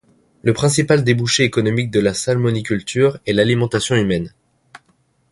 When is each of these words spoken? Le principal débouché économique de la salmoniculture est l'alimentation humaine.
Le 0.41 0.51
principal 0.51 1.03
débouché 1.03 1.43
économique 1.43 1.91
de 1.91 1.99
la 1.99 2.15
salmoniculture 2.15 3.19
est 3.27 3.33
l'alimentation 3.33 3.95
humaine. 3.95 4.33